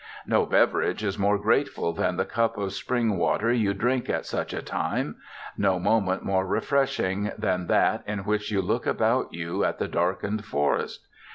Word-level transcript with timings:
No 0.25 0.47
beverage 0.47 1.03
is 1.03 1.19
more 1.19 1.37
grateful 1.37 1.93
than 1.93 2.17
the 2.17 2.25
cup 2.25 2.57
of 2.57 2.73
spring 2.73 3.17
water 3.19 3.53
you 3.53 3.75
drink 3.75 4.09
at 4.09 4.25
such 4.25 4.51
a 4.51 4.63
time; 4.63 5.17
no 5.59 5.77
moment 5.77 6.23
more 6.23 6.43
refreshing 6.47 7.29
than 7.37 7.67
that 7.67 8.01
in 8.07 8.23
which 8.25 8.49
you 8.51 8.63
look 8.63 8.87
about 8.87 9.31
you 9.31 9.63
at 9.63 9.77
the 9.77 9.87
darkened 9.87 10.43
forest. 10.43 11.07